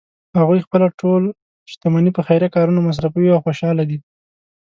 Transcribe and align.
هغوی 0.39 0.59
خپله 0.65 0.87
ټول 1.01 1.23
شتمني 1.71 2.11
په 2.17 2.21
خیریه 2.27 2.53
کارونو 2.55 2.85
مصرفوی 2.87 3.27
او 3.31 3.43
خوشحاله 3.45 3.83
دي 3.89 3.97